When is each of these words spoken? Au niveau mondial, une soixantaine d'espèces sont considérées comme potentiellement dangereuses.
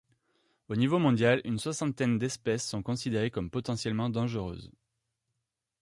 Au 0.67 0.75
niveau 0.75 0.97
mondial, 0.97 1.41
une 1.43 1.59
soixantaine 1.59 2.17
d'espèces 2.17 2.65
sont 2.67 2.81
considérées 2.81 3.29
comme 3.29 3.51
potentiellement 3.51 4.09
dangereuses. 4.09 4.71